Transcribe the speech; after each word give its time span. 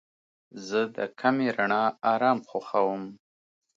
زه 0.67 0.79
د 0.95 0.99
کمې 1.19 1.47
رڼا 1.57 1.83
آرام 2.13 2.39
خوښوم. 2.49 3.03